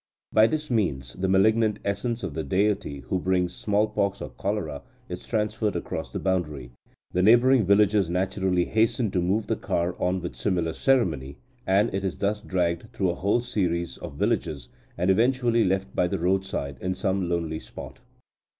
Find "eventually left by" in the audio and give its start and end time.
15.11-16.07